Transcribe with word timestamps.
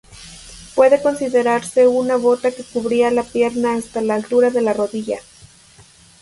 Puede 0.73 0.99
considerarse 0.99 1.87
una 1.87 2.15
bota 2.17 2.49
que 2.51 2.63
cubría 2.63 3.11
la 3.11 3.21
pierna 3.21 3.75
hasta 3.75 4.01
la 4.01 4.15
altura 4.15 4.49
de 4.49 4.61
la 4.63 4.73
rodilla. 4.73 5.19